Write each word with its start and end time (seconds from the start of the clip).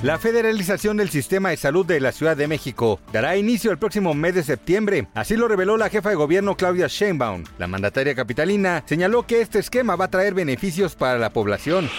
La 0.00 0.16
federalización 0.16 0.96
del 0.96 1.10
sistema 1.10 1.50
de 1.50 1.56
salud 1.56 1.84
de 1.84 1.98
la 1.98 2.12
Ciudad 2.12 2.36
de 2.36 2.46
México 2.46 3.00
dará 3.12 3.36
inicio 3.36 3.72
el 3.72 3.78
próximo 3.78 4.14
mes 4.14 4.32
de 4.32 4.44
septiembre. 4.44 5.08
Así 5.12 5.34
lo 5.36 5.48
reveló 5.48 5.76
la 5.76 5.88
jefa 5.88 6.10
de 6.10 6.14
gobierno 6.14 6.56
Claudia 6.56 6.86
Sheinbaum. 6.86 7.42
La 7.58 7.66
mandataria 7.66 8.14
capitalina 8.14 8.84
señaló 8.86 9.26
que 9.26 9.40
este 9.40 9.58
esquema 9.58 9.96
va 9.96 10.04
a 10.04 10.10
traer 10.10 10.34
beneficios 10.34 10.94
para 10.94 11.18
la 11.18 11.30
población. 11.30 11.90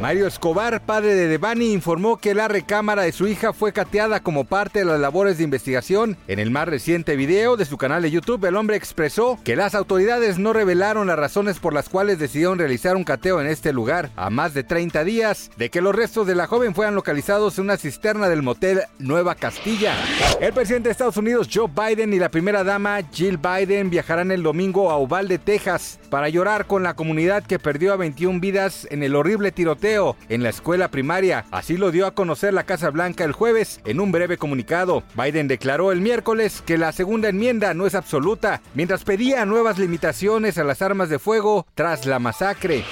Mario 0.00 0.28
Escobar, 0.28 0.86
padre 0.86 1.16
de 1.16 1.26
Devani, 1.26 1.72
informó 1.72 2.16
que 2.16 2.32
la 2.32 2.46
recámara 2.46 3.02
de 3.02 3.10
su 3.10 3.26
hija 3.26 3.52
fue 3.52 3.72
cateada 3.72 4.20
como 4.20 4.44
parte 4.44 4.78
de 4.78 4.84
las 4.84 5.00
labores 5.00 5.38
de 5.38 5.44
investigación. 5.44 6.16
En 6.28 6.38
el 6.38 6.52
más 6.52 6.68
reciente 6.68 7.16
video 7.16 7.56
de 7.56 7.64
su 7.64 7.76
canal 7.76 8.02
de 8.02 8.12
YouTube, 8.12 8.44
el 8.44 8.54
hombre 8.54 8.76
expresó 8.76 9.36
que 9.42 9.56
las 9.56 9.74
autoridades 9.74 10.38
no 10.38 10.52
revelaron 10.52 11.08
las 11.08 11.18
razones 11.18 11.58
por 11.58 11.74
las 11.74 11.88
cuales 11.88 12.20
decidieron 12.20 12.58
realizar 12.58 12.94
un 12.94 13.02
cateo 13.02 13.40
en 13.40 13.48
este 13.48 13.72
lugar 13.72 14.10
a 14.14 14.30
más 14.30 14.54
de 14.54 14.62
30 14.62 15.02
días 15.02 15.50
de 15.56 15.70
que 15.70 15.80
los 15.80 15.94
restos 15.94 16.28
de 16.28 16.36
la 16.36 16.46
joven 16.46 16.72
fueran 16.72 16.94
localizados 17.32 17.58
en 17.58 17.64
una 17.64 17.76
cisterna 17.78 18.28
del 18.28 18.42
motel 18.42 18.82
Nueva 18.98 19.34
Castilla. 19.34 19.94
El 20.40 20.52
presidente 20.52 20.88
de 20.88 20.92
Estados 20.92 21.16
Unidos, 21.16 21.48
Joe 21.52 21.68
Biden, 21.68 22.12
y 22.12 22.18
la 22.18 22.30
primera 22.30 22.62
dama, 22.62 23.00
Jill 23.10 23.38
Biden, 23.38 23.88
viajarán 23.90 24.30
el 24.30 24.42
domingo 24.42 24.90
a 24.90 24.98
Uvalde, 24.98 25.38
Texas, 25.38 25.98
para 26.10 26.28
llorar 26.28 26.66
con 26.66 26.82
la 26.82 26.94
comunidad 26.94 27.42
que 27.44 27.58
perdió 27.58 27.92
a 27.92 27.96
21 27.96 28.40
vidas 28.40 28.86
en 28.90 29.02
el 29.02 29.16
horrible 29.16 29.50
tiroteo 29.50 30.16
en 30.28 30.42
la 30.42 30.50
escuela 30.50 30.88
primaria. 30.88 31.46
Así 31.50 31.76
lo 31.76 31.90
dio 31.90 32.06
a 32.06 32.14
conocer 32.14 32.52
la 32.52 32.64
Casa 32.64 32.90
Blanca 32.90 33.24
el 33.24 33.32
jueves 33.32 33.80
en 33.86 34.00
un 34.00 34.12
breve 34.12 34.36
comunicado. 34.36 35.02
Biden 35.14 35.48
declaró 35.48 35.90
el 35.90 36.00
miércoles 36.00 36.62
que 36.66 36.76
la 36.76 36.92
segunda 36.92 37.30
enmienda 37.30 37.72
no 37.72 37.86
es 37.86 37.94
absoluta, 37.94 38.60
mientras 38.74 39.04
pedía 39.04 39.46
nuevas 39.46 39.78
limitaciones 39.78 40.58
a 40.58 40.64
las 40.64 40.82
armas 40.82 41.08
de 41.08 41.18
fuego 41.18 41.66
tras 41.74 42.04
la 42.04 42.18
masacre. 42.18 42.84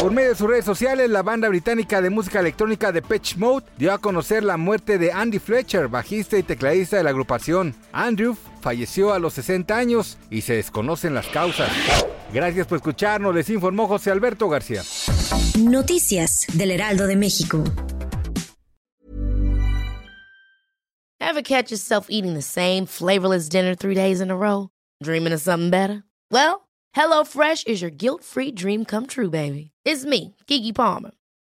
Por 0.00 0.12
medio 0.12 0.30
de 0.30 0.36
sus 0.36 0.48
redes 0.48 0.64
sociales, 0.64 1.10
la 1.10 1.22
banda 1.22 1.48
británica 1.48 2.00
de 2.00 2.10
música 2.10 2.40
electrónica 2.40 2.92
de 2.92 3.02
Pitch 3.02 3.36
Mode 3.36 3.64
dio 3.78 3.92
a 3.92 3.98
conocer 3.98 4.44
la 4.44 4.56
muerte 4.56 4.98
de 4.98 5.12
Andy 5.12 5.38
Fletcher, 5.38 5.88
bajista 5.88 6.38
y 6.38 6.42
tecladista 6.42 6.96
de 6.96 7.04
la 7.04 7.10
agrupación. 7.10 7.74
Andrew 7.92 8.36
falleció 8.60 9.12
a 9.12 9.18
los 9.18 9.34
60 9.34 9.76
años 9.76 10.18
y 10.30 10.42
se 10.42 10.54
desconocen 10.54 11.14
las 11.14 11.26
causas. 11.28 11.70
Gracias 12.32 12.66
por 12.66 12.76
escucharnos, 12.76 13.34
les 13.34 13.48
informó 13.50 13.86
José 13.86 14.10
Alberto 14.10 14.48
García. 14.48 14.82
Noticias 15.58 16.46
del 16.54 16.70
Heraldo 16.72 17.06
de 17.06 17.16
México. 17.16 17.62
Ever 21.20 21.42
catch 21.42 21.70
yourself 21.70 22.06
eating 22.10 22.34
the 22.34 22.42
same 22.42 22.86
flavorless 22.86 23.48
dinner 23.48 23.74
three 23.74 23.94
days 23.94 24.20
in 24.20 24.30
a 24.30 24.36
row? 24.36 24.68
Dreaming 25.02 25.32
of 25.32 25.40
something 25.40 25.70
better? 25.70 26.04
Well, 26.30 26.68
HelloFresh 26.94 27.66
is 27.66 27.80
your 27.82 27.90
guilt-free 27.90 28.52
dream 28.52 28.84
come 28.84 29.06
true, 29.06 29.30
baby. 29.30 29.72
It's 29.84 30.04
me, 30.04 30.36
Kiki 30.46 30.72
Palmer. 30.72 31.10